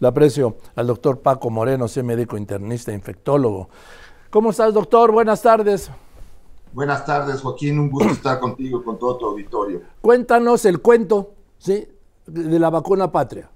[0.00, 3.68] Le aprecio al doctor Paco Moreno, soy médico internista, infectólogo.
[4.30, 5.12] ¿Cómo estás, doctor?
[5.12, 5.90] Buenas tardes.
[6.72, 7.78] Buenas tardes, Joaquín.
[7.78, 9.82] Un gusto estar contigo y con todo tu auditorio.
[10.00, 11.86] Cuéntanos el cuento, ¿sí?
[12.26, 13.50] De la vacuna patria.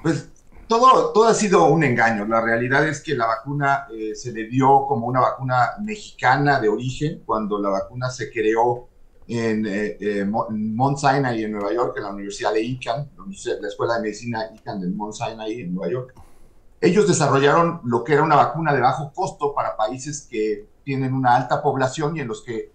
[0.00, 0.30] Pues
[0.68, 2.24] todo, todo ha sido un engaño.
[2.26, 6.68] La realidad es que la vacuna eh, se le dio como una vacuna mexicana de
[6.68, 8.86] origen cuando la vacuna se creó
[9.28, 10.32] en, eh, eh, en
[11.52, 13.10] Nueva York, en la Universidad de Icahn,
[13.60, 16.14] la Escuela de Medicina Icahn de Mount Sinai en Nueva York.
[16.80, 21.36] Ellos desarrollaron lo que era una vacuna de bajo costo para países que tienen una
[21.36, 22.72] alta población y en los que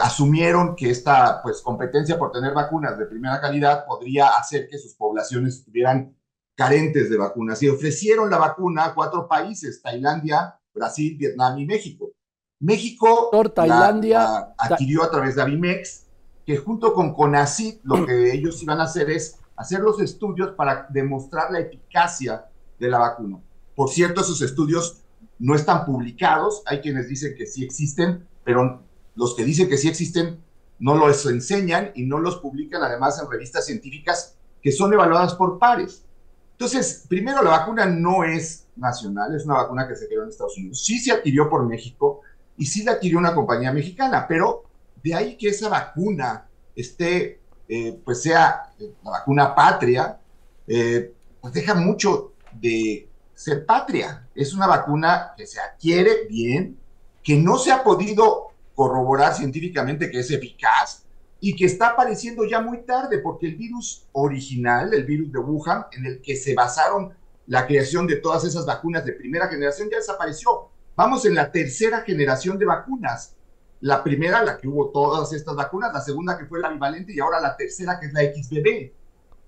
[0.00, 4.94] asumieron que esta pues, competencia por tener vacunas de primera calidad podría hacer que sus
[4.94, 6.14] poblaciones estuvieran
[6.54, 12.10] carentes de vacunas y ofrecieron la vacuna a cuatro países, Tailandia, Brasil, Vietnam y México.
[12.60, 16.04] México Tailandia, adquirió a través de Avimex,
[16.44, 20.86] que junto con CONACYT lo que ellos iban a hacer es hacer los estudios para
[20.90, 22.46] demostrar la eficacia
[22.78, 23.38] de la vacuna.
[23.74, 25.02] Por cierto, esos estudios
[25.38, 28.82] no están publicados, hay quienes dicen que sí existen, pero
[29.14, 30.38] los que dicen que sí existen
[30.78, 35.58] no los enseñan y no los publican además en revistas científicas que son evaluadas por
[35.58, 36.04] pares.
[36.52, 40.58] Entonces, primero, la vacuna no es nacional, es una vacuna que se creó en Estados
[40.58, 40.84] Unidos.
[40.84, 42.20] Sí se adquirió por México
[42.60, 44.64] y sí la adquirió una compañía mexicana, pero
[45.02, 50.20] de ahí que esa vacuna esté, eh, pues sea eh, la vacuna patria,
[50.66, 54.28] eh, pues deja mucho de ser patria.
[54.34, 56.78] Es una vacuna que se adquiere bien,
[57.22, 61.06] que no se ha podido corroborar científicamente que es eficaz,
[61.40, 65.86] y que está apareciendo ya muy tarde porque el virus original, el virus de Wuhan,
[65.92, 67.14] en el que se basaron
[67.46, 70.69] la creación de todas esas vacunas de primera generación, ya desapareció.
[71.00, 73.34] Vamos en la tercera generación de vacunas.
[73.80, 77.20] La primera, la que hubo todas estas vacunas, la segunda que fue la bivalente y
[77.20, 78.92] ahora la tercera que es la XBB.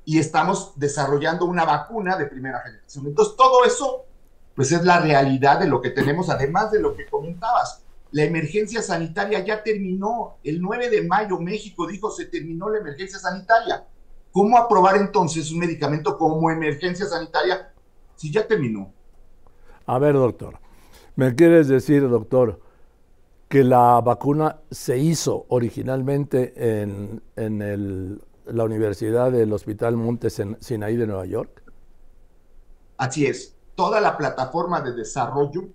[0.06, 3.06] Y estamos desarrollando una vacuna de primera generación.
[3.06, 4.06] Entonces, todo eso,
[4.56, 8.80] pues es la realidad de lo que tenemos, además de lo que comentabas la emergencia
[8.80, 10.38] sanitaria ya terminó.
[10.42, 13.84] El 9 de mayo México dijo se terminó la emergencia sanitaria.
[14.30, 17.74] ¿Cómo aprobar entonces un medicamento como emergencia sanitaria
[18.16, 18.90] si ya terminó?
[19.84, 20.61] A ver, doctor,
[21.16, 22.60] ¿me quieres decir, doctor,
[23.48, 26.52] que la vacuna se hizo originalmente
[26.82, 31.62] en, en la Universidad del Hospital Montes Sinaí de Nueva York?
[32.96, 33.56] Así es.
[33.74, 35.68] Toda la plataforma de desarrollo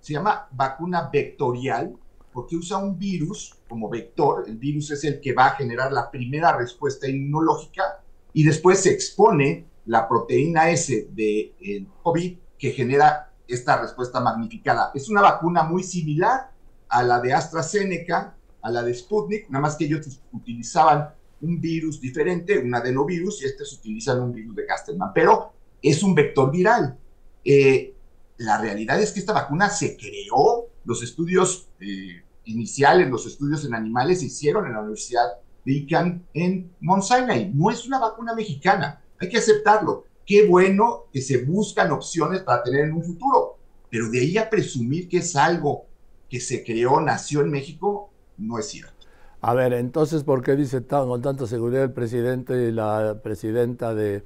[0.00, 1.94] se llama vacuna vectorial
[2.32, 4.44] porque usa un virus como vector.
[4.46, 8.90] El virus es el que va a generar la primera respuesta inmunológica y después se
[8.90, 14.90] expone la proteína S del de COVID que genera esta respuesta magnificada.
[14.94, 16.50] Es una vacuna muy similar
[16.88, 21.10] a la de AstraZeneca, a la de Sputnik, nada más que ellos utilizaban
[21.40, 26.14] un virus diferente, un adenovirus, y estos utilizan un virus de Castellman, pero es un
[26.14, 26.96] vector viral.
[27.44, 27.94] Eh,
[28.38, 33.74] la realidad es que esta vacuna se creó, los estudios eh, iniciales, los estudios en
[33.74, 35.26] animales se hicieron en la Universidad
[35.64, 37.50] de Icahn en Mount Sinai.
[37.52, 40.06] No es una vacuna mexicana, hay que aceptarlo.
[40.26, 43.58] Qué bueno que se buscan opciones para tener en un futuro,
[43.90, 45.86] pero de ahí a presumir que es algo
[46.28, 49.06] que se creó, nació en México, no es cierto.
[49.40, 54.22] A ver, entonces, ¿por qué dice con tanta seguridad el presidente y la presidenta de,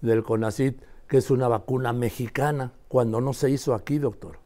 [0.00, 2.72] del CONACIT que es una vacuna mexicana?
[2.88, 4.38] cuando no se hizo aquí, doctor.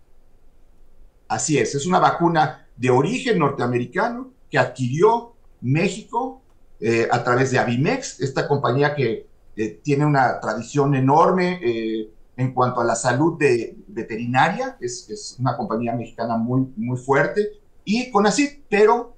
[1.29, 6.43] Así es, es una vacuna de origen norteamericano que adquirió México
[6.81, 12.55] eh, a través de Avimex, esta compañía que eh, tiene una tradición enorme eh, en
[12.55, 18.65] cuanto a la salud de, veterinaria, es, una compañía mexicana muy, muy fuerte, y CONACYT,
[18.69, 19.17] pero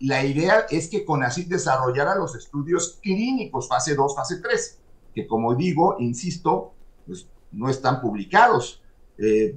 [0.00, 4.78] la idea es que CONACYT desarrollara los estudios clínicos fase 2, fase 3,
[5.14, 6.74] que como digo, insisto,
[7.06, 8.82] pues no están publicados.
[9.18, 9.56] Eh,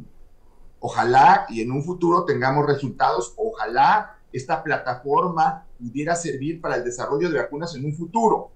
[0.80, 7.30] ojalá y en un futuro tengamos resultados, ojalá esta plataforma pudiera servir para el desarrollo
[7.30, 8.52] de vacunas en un futuro.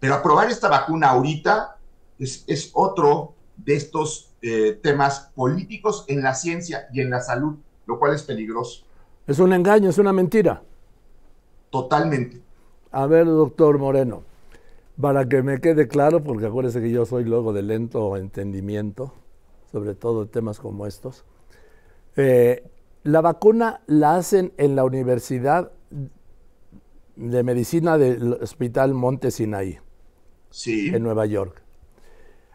[0.00, 1.76] Pero aprobar esta vacuna ahorita
[2.18, 7.98] es, otro de estos eh, temas políticos en la ciencia y en la salud, lo
[7.98, 8.84] cual es peligroso.
[9.26, 10.62] Es un engaño, es una mentira.
[11.70, 12.40] Totalmente.
[12.90, 14.24] A ver, doctor Moreno,
[15.00, 19.12] para que me quede claro, porque acuérdese que yo soy luego de lento entendimiento,
[19.70, 21.24] sobre todo temas como estos.
[22.16, 22.68] Eh,
[23.02, 25.70] la vacuna la hacen en la Universidad
[27.16, 29.78] de Medicina del Hospital Monte Sinaí,
[30.50, 30.88] sí.
[30.88, 31.62] en Nueva York.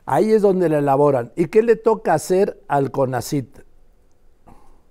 [0.06, 1.32] Ahí es donde la elaboran.
[1.36, 3.60] ¿Y qué le toca hacer al CONACIT?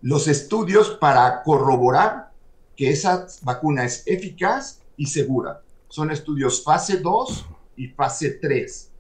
[0.03, 2.33] Los estudios para corroborar
[2.77, 5.63] que esa vacuna es eficaz y segura
[5.95, 7.47] son estudios fase 2
[7.77, 8.91] y fase 3.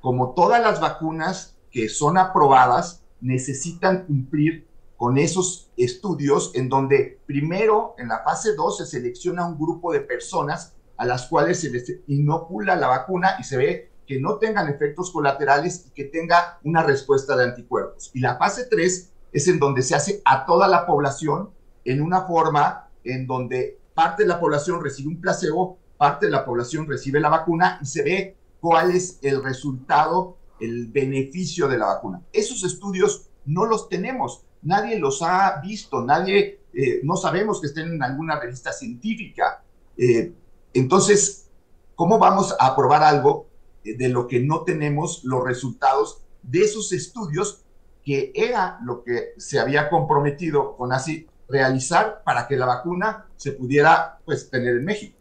[0.00, 4.66] como todas las vacunas que son aprobadas, necesitan cumplir
[4.96, 10.00] con esos estudios en donde primero en la fase 2 se selecciona un grupo de
[10.00, 14.68] personas a las cuales se les inocula la vacuna y se ve que no tengan
[14.68, 18.10] efectos colaterales y que tenga una respuesta de anticuerpos.
[18.12, 21.48] Y la fase 3 es en donde se hace a toda la población
[21.86, 26.44] en una forma en donde parte de la población recibe un placebo, parte de la
[26.44, 31.86] población recibe la vacuna y se ve cuál es el resultado, el beneficio de la
[31.86, 32.20] vacuna.
[32.30, 37.94] Esos estudios no los tenemos, nadie los ha visto, nadie, eh, no sabemos que estén
[37.94, 39.64] en alguna revista científica.
[39.96, 40.34] Eh,
[40.74, 41.48] entonces,
[41.94, 43.46] ¿cómo vamos a aprobar algo
[43.84, 47.64] de lo que no tenemos los resultados de esos estudios
[48.04, 53.52] que era lo que se había comprometido con así realizar para que la vacuna se
[53.52, 55.18] pudiera pues tener en México.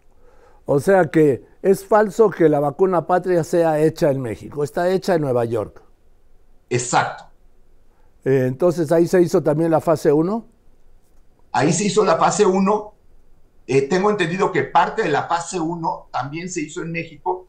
[0.66, 5.16] O sea que es falso que la vacuna patria sea hecha en México, está hecha
[5.16, 5.81] en Nueva York.
[6.69, 7.25] Exacto.
[8.24, 10.46] Eh, entonces ahí se hizo también la fase 1.
[11.51, 12.94] Ahí se hizo la fase 1.
[13.71, 17.48] Eh, tengo entendido que parte de la fase 1 también se hizo en México,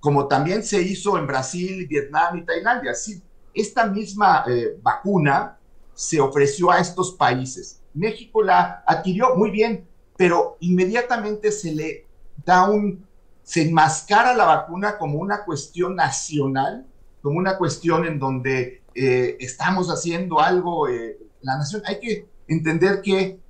[0.00, 2.94] como también se hizo en Brasil, Vietnam y Tailandia.
[2.94, 3.22] Sí,
[3.54, 5.58] esta misma eh, vacuna
[5.94, 7.80] se ofreció a estos países.
[7.94, 9.88] México la adquirió muy bien,
[10.18, 12.06] pero inmediatamente se le
[12.44, 13.06] da un,
[13.42, 16.86] se enmascara la vacuna como una cuestión nacional,
[17.22, 23.00] como una cuestión en donde eh, estamos haciendo algo, eh, la nación, hay que entender
[23.00, 23.40] que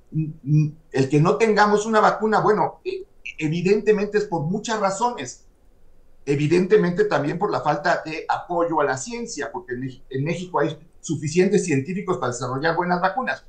[0.91, 2.81] el que no tengamos una vacuna, bueno,
[3.37, 5.45] evidentemente es por muchas razones
[6.25, 9.73] evidentemente también por la falta de apoyo a la ciencia, porque
[10.09, 13.45] en México hay suficientes científicos para desarrollar buenas vacunas.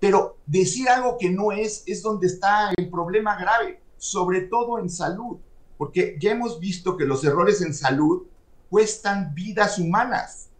[0.00, 4.90] Pero decir algo que no es es donde está el problema grave, sobre todo en
[4.90, 5.38] salud,
[5.76, 8.24] porque ya hemos visto que los errores en salud
[8.70, 10.50] cuestan vidas humanas.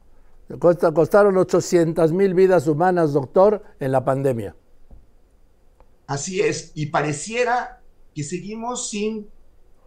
[0.95, 4.57] costaron 800 mil vidas humanas, doctor, en la pandemia.
[6.09, 7.83] Así es, y pareciera
[8.15, 9.29] que seguimos sin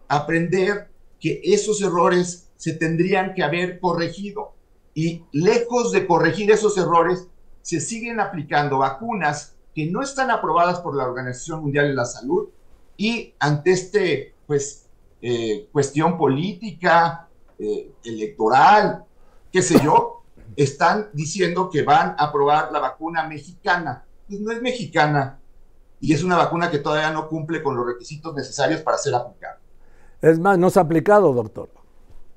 [0.06, 0.88] aprender
[1.18, 4.54] que esos errores se tendrían que haber corregido.
[4.94, 7.26] Y lejos de corregir esos errores,
[7.60, 12.50] se siguen aplicando vacunas que no están aprobadas por la Organización Mundial de la Salud
[12.96, 14.86] y ante este, pues,
[15.20, 17.28] eh, cuestión política,
[17.58, 19.04] eh, electoral,
[19.50, 20.22] qué sé yo,
[20.54, 24.04] están diciendo que van a aprobar la vacuna mexicana.
[24.28, 25.40] Pues no es mexicana
[26.02, 29.60] y es una vacuna que todavía no cumple con los requisitos necesarios para ser aplicada.
[30.20, 31.70] Es más, no se ha aplicado, doctor.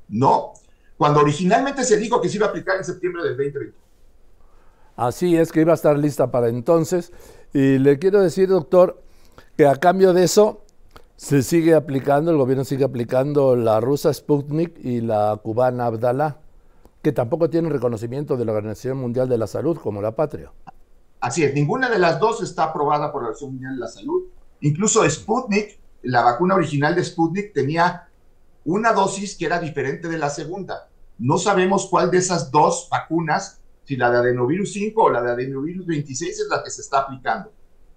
[0.08, 0.54] No,
[0.98, 3.76] cuando originalmente se dijo que se iba a aplicar en septiembre del 2020.
[4.96, 7.12] Así es que iba a estar lista para entonces.
[7.54, 9.02] Y le quiero decir, doctor,
[9.58, 10.62] que a cambio de eso
[11.16, 16.38] se sigue aplicando, el gobierno sigue aplicando la rusa Sputnik y la cubana Abdala,
[17.02, 20.52] que tampoco tienen reconocimiento de la Organización Mundial de la Salud como la patria.
[21.26, 24.26] Así es, ninguna de las dos está aprobada por la Organización Mundial de la Salud.
[24.62, 28.08] Incluso Sputnik la vacuna original de Sputnik tenía
[28.64, 30.88] una dosis que era diferente de la segunda.
[31.18, 35.32] No sabemos cuál de esas dos vacunas, si la de adenovirus 5 o la de
[35.32, 37.52] adenovirus 26 es la que se está aplicando.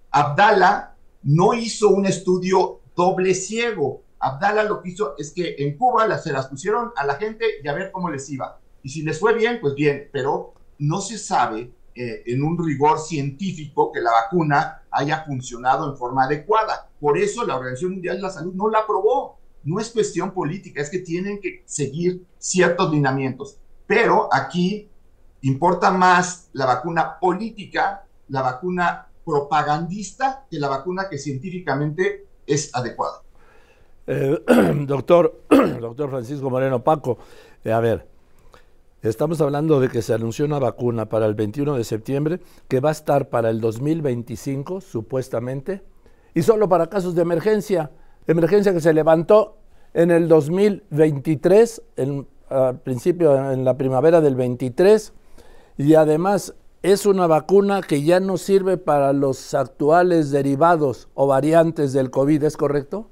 [0.09, 4.01] Abdala no hizo un estudio doble ciego.
[4.17, 7.67] Abdala lo que hizo es que en Cuba se las pusieron a la gente y
[7.67, 8.59] a ver cómo les iba.
[8.81, 11.71] Y si les fue bien, pues bien, pero no se sabe
[12.01, 16.89] eh, en un rigor científico que la vacuna haya funcionado en forma adecuada.
[16.97, 19.37] Por eso la Organización Mundial de la Salud no la aprobó.
[19.65, 23.57] No es cuestión política, es que tienen que seguir ciertos lineamientos.
[23.85, 24.87] Pero aquí
[25.41, 33.23] importa más la vacuna política, la vacuna propagandista, que la vacuna que científicamente es adecuada.
[34.07, 34.39] Eh,
[34.87, 35.41] doctor,
[35.81, 37.17] doctor Francisco Moreno Paco,
[37.61, 38.07] eh, a ver,
[39.01, 42.89] Estamos hablando de que se anunció una vacuna para el 21 de septiembre que va
[42.89, 45.81] a estar para el 2025, supuestamente,
[46.33, 47.91] y solo para casos de emergencia.
[48.27, 49.55] Emergencia que se levantó
[49.93, 55.13] en el 2023, en, al principio en la primavera del 23,
[55.77, 56.53] y además
[56.83, 62.43] es una vacuna que ya no sirve para los actuales derivados o variantes del COVID,
[62.43, 63.07] ¿es correcto?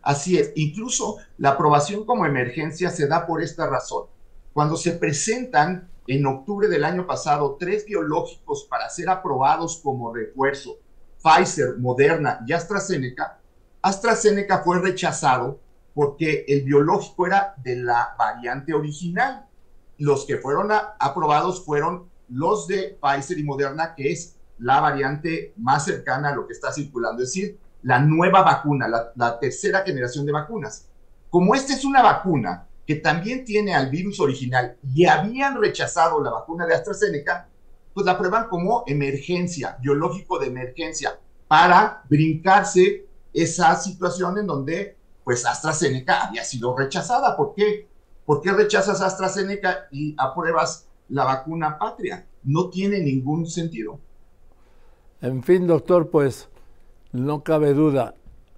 [0.00, 4.04] Así es, incluso la aprobación como emergencia se da por esta razón
[4.52, 10.78] cuando se presentan en octubre del año pasado tres biológicos para ser aprobados como refuerzo,
[11.22, 13.38] Pfizer, Moderna y AstraZeneca,
[13.82, 15.60] AstraZeneca fue rechazado
[15.94, 19.46] porque el biológico era de la variante original.
[19.98, 25.84] Los que fueron aprobados fueron los de Pfizer y Moderna, que es la variante más
[25.84, 30.32] cercana a lo que está circulando, es decir, la nueva vacuna, la tercera generación de
[30.32, 30.88] vacunas.
[31.30, 36.30] Como esta es una vacuna que también tiene al virus original y habían rechazado la
[36.30, 37.46] vacuna de AstraZeneca,
[37.92, 43.04] pues la prueban como emergencia, biológico de emergencia, para brincarse
[43.34, 47.36] esa situación en donde pues AstraZeneca había sido rechazada.
[47.36, 47.86] ¿Por qué?
[48.24, 52.24] ¿Por qué rechazas AstraZeneca y apruebas la vacuna patria?
[52.42, 54.00] No tiene ningún sentido.
[55.20, 56.48] En fin, doctor, pues
[57.12, 58.14] no cabe duda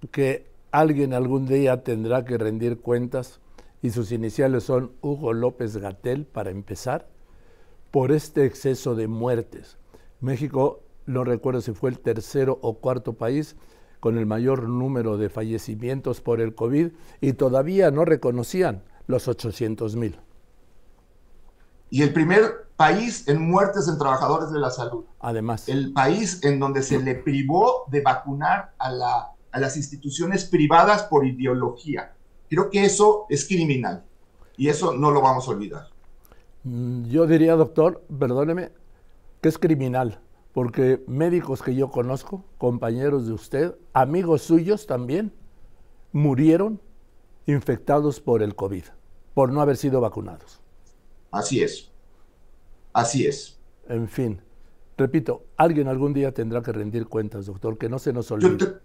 [0.09, 3.40] que alguien algún día tendrá que rendir cuentas
[3.81, 7.07] y sus iniciales son Hugo López Gatel para empezar
[7.89, 9.77] por este exceso de muertes.
[10.19, 13.55] México, no recuerdo si fue el tercero o cuarto país
[13.99, 19.95] con el mayor número de fallecimientos por el COVID y todavía no reconocían los 800
[19.95, 20.19] mil.
[21.89, 25.03] Y el primer país en muertes en trabajadores de la salud.
[25.19, 25.67] Además.
[25.67, 31.03] El país en donde se le privó de vacunar a, la, a las instituciones privadas
[31.03, 32.13] por ideología.
[32.51, 34.03] Creo que eso es criminal
[34.57, 35.87] y eso no lo vamos a olvidar.
[36.65, 38.71] Mm, yo diría, doctor, perdóneme,
[39.39, 40.19] que es criminal,
[40.51, 45.31] porque médicos que yo conozco, compañeros de usted, amigos suyos también,
[46.11, 46.81] murieron
[47.45, 48.83] infectados por el COVID,
[49.33, 50.59] por no haber sido vacunados.
[51.31, 51.89] Así es.
[52.91, 53.61] Así es.
[53.87, 54.41] En fin,
[54.97, 58.81] repito, alguien algún día tendrá que rendir cuentas, doctor, que no se nos olvide.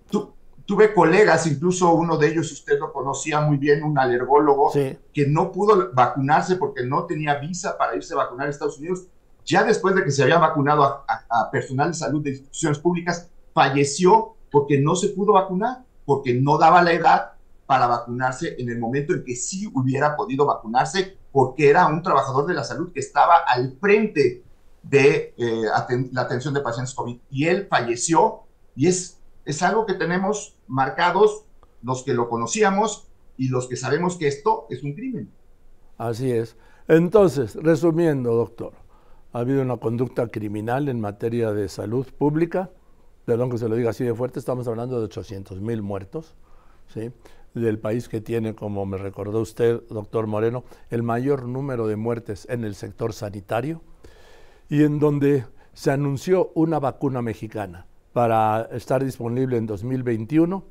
[0.66, 5.52] Tuve colegas, incluso uno de ellos, usted lo conocía muy bien, un alergólogo, que no
[5.52, 9.06] pudo vacunarse porque no tenía visa para irse a vacunar a Estados Unidos.
[9.44, 14.34] Ya después de que se había vacunado a personal de salud de instituciones públicas, falleció
[14.50, 17.32] porque no se pudo vacunar, porque no daba la edad
[17.66, 22.46] para vacunarse en el momento en que sí hubiera podido vacunarse, porque era un trabajador
[22.46, 24.42] de la salud que estaba al frente
[24.82, 25.62] de eh,
[26.12, 27.18] la atención de pacientes COVID.
[27.30, 28.42] Y él falleció
[28.74, 31.46] y es, es algo que tenemos marcados
[31.82, 35.30] los que lo conocíamos y los que sabemos que esto es un crimen.
[35.96, 36.56] Así es.
[36.88, 38.74] Entonces, resumiendo, doctor,
[39.32, 42.70] ha habido una conducta criminal en materia de salud pública.
[43.24, 46.34] Perdón que se lo diga así de fuerte, estamos hablando de 800 mil muertos.
[46.92, 47.12] ¿sí?
[47.54, 52.46] del país que tiene, como me recordó usted, doctor Moreno, el mayor número de muertes
[52.50, 53.80] en el sector sanitario
[54.68, 57.86] y en donde se anunció una vacuna mexicana
[58.16, 60.64] para estar disponible en 2021.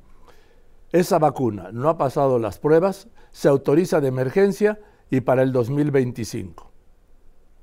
[0.92, 4.80] Esa vacuna no ha pasado las pruebas, se autoriza de emergencia
[5.12, 6.72] y para el 2025.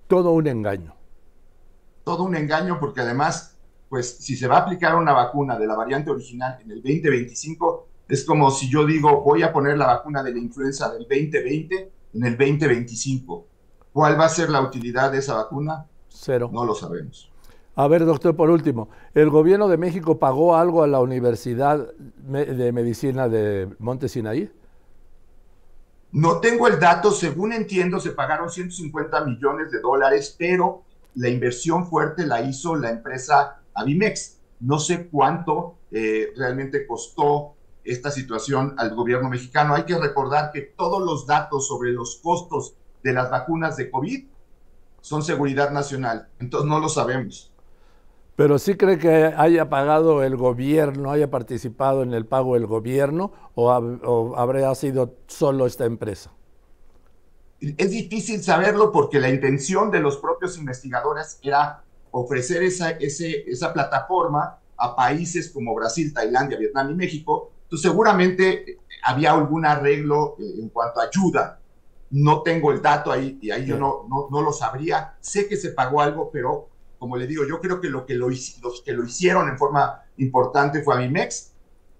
[0.06, 0.94] Todo un engaño.
[2.04, 3.58] Todo un engaño porque además,
[3.88, 7.88] pues si se va a aplicar una vacuna de la variante original en el 2025,
[8.08, 11.92] es como si yo digo, voy a poner la vacuna de la influenza del 2020
[12.14, 13.46] en el 2025.
[13.92, 15.86] ¿Cuál va a ser la utilidad de esa vacuna?
[16.06, 16.50] Cero.
[16.52, 17.31] No lo sabemos.
[17.74, 22.72] A ver, doctor, por último, ¿el gobierno de México pagó algo a la Universidad de
[22.72, 24.50] Medicina de Monte Sinaí?
[26.10, 30.82] No tengo el dato, según entiendo, se pagaron 150 millones de dólares, pero
[31.14, 34.38] la inversión fuerte la hizo la empresa Avimex.
[34.60, 39.74] No sé cuánto eh, realmente costó esta situación al gobierno mexicano.
[39.74, 44.26] Hay que recordar que todos los datos sobre los costos de las vacunas de COVID
[45.00, 47.51] son seguridad nacional, entonces no lo sabemos.
[48.36, 53.32] Pero sí cree que haya pagado el gobierno, haya participado en el pago el gobierno
[53.54, 56.30] o, o habría sido solo esta empresa.
[57.60, 63.72] Es difícil saberlo porque la intención de los propios investigadores era ofrecer esa, ese, esa
[63.72, 70.36] plataforma a países como Brasil, Tailandia, Vietnam y México entonces, seguramente eh, había algún arreglo
[70.38, 71.58] eh, en cuanto a ayuda.
[72.10, 75.16] No tengo el dato ahí y ahí yo no, no, lo sabría.
[75.20, 76.68] Sé que se pagó algo, pero
[77.02, 80.04] como le digo, yo creo que, lo que lo, los que lo hicieron en forma
[80.18, 81.50] importante fue a Mimex.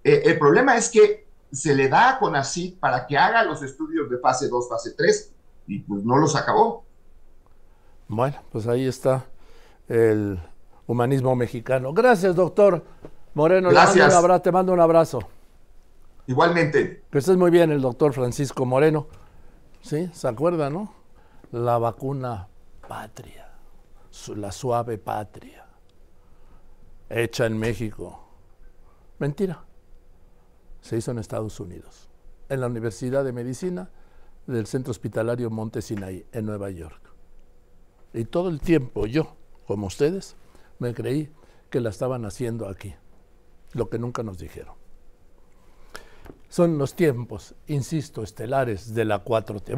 [0.04, 4.08] Eh, el problema es que se le da a CONACYT para que haga los estudios
[4.08, 5.32] de fase 2, fase 3
[5.66, 6.84] y pues no los acabó.
[8.06, 9.26] Bueno, pues ahí está
[9.88, 10.38] el
[10.86, 11.92] humanismo mexicano.
[11.92, 12.84] Gracias, doctor
[13.34, 13.70] Moreno.
[13.70, 14.14] Gracias.
[14.44, 15.18] te mando un abrazo.
[16.28, 17.02] Igualmente.
[17.10, 19.08] Que estés muy bien, el doctor Francisco Moreno.
[19.80, 20.08] ¿Sí?
[20.12, 20.94] ¿Se acuerda, no?
[21.50, 22.46] La vacuna
[22.86, 23.51] patria,
[24.36, 25.66] la suave patria,
[27.08, 28.28] hecha en México.
[29.18, 29.64] Mentira.
[30.80, 32.10] Se hizo en Estados Unidos,
[32.48, 33.90] en la Universidad de Medicina
[34.46, 37.00] del Centro Hospitalario Monte Sinai, en Nueva York.
[38.12, 40.36] Y todo el tiempo yo, como ustedes,
[40.78, 41.32] me creí
[41.70, 42.94] que la estaban haciendo aquí,
[43.72, 44.74] lo que nunca nos dijeron.
[46.48, 49.70] Son los tiempos, insisto, estelares de la 4T.